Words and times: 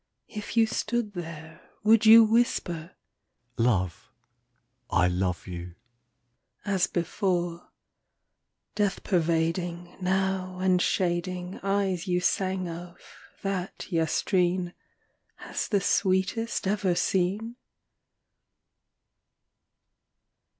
If 0.29 0.57
you 0.57 0.65
stood 0.65 1.13
there, 1.13 1.61
would 1.83 2.07
you 2.07 2.23
whisper 2.23 2.95
"Love, 3.55 4.09
I 4.89 5.07
love 5.07 5.45
you," 5.45 5.75
as 6.65 6.87
before, 6.87 7.69
Death 8.73 9.03
pervading 9.03 9.95
Now, 10.01 10.57
and 10.57 10.81
shading 10.81 11.59
Eyes 11.61 12.07
you 12.07 12.19
sang 12.19 12.67
of, 12.67 12.97
that 13.43 13.91
yestreen, 13.91 14.73
As 15.37 15.67
the 15.67 15.79
sweetest 15.81 16.65
ever 16.65 16.95
seen? 16.95 17.57